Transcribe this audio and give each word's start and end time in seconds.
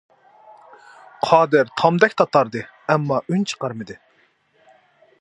قادىر 1.27 1.69
تامدەك 1.83 2.17
تاتاردى، 2.23 2.65
ئەمما 2.95 3.23
ئۈن 3.29 3.49
چىقمىدى. 3.53 4.03